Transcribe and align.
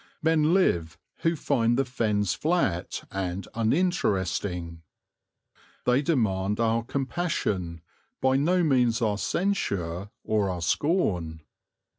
Men 0.23 0.51
live 0.55 0.97
who 1.17 1.35
find 1.35 1.77
the 1.77 1.85
Fens 1.85 2.33
flat 2.33 3.03
and 3.11 3.47
uninteresting. 3.53 4.81
They 5.85 6.01
demand 6.01 6.59
our 6.59 6.81
compassion, 6.83 7.81
by 8.19 8.37
no 8.37 8.63
means 8.63 8.99
our 9.03 9.19
censure 9.19 10.09
or 10.23 10.49
our 10.49 10.63
scorn. 10.63 11.41